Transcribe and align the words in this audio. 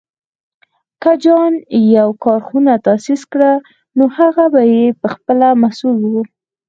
که 1.01 1.11
جان 1.23 1.53
يو 1.97 2.09
کارخونه 2.25 2.71
تاسيس 2.85 3.21
کړه، 3.31 3.51
نو 3.97 4.03
هغه 4.17 4.45
به 4.53 4.61
یې 4.73 4.83
پهخپله 5.01 5.47
مسوول 5.61 6.03
و. 6.07 6.15